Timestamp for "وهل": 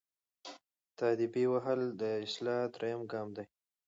1.53-1.81